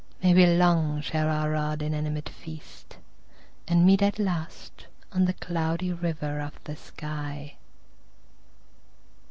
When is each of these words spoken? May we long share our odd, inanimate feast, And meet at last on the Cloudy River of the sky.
May 0.23 0.33
we 0.33 0.47
long 0.47 0.99
share 1.01 1.29
our 1.29 1.55
odd, 1.55 1.83
inanimate 1.83 2.27
feast, 2.27 2.97
And 3.67 3.85
meet 3.85 4.01
at 4.01 4.17
last 4.17 4.87
on 5.11 5.25
the 5.25 5.33
Cloudy 5.33 5.93
River 5.93 6.39
of 6.41 6.55
the 6.63 6.75
sky. 6.75 7.57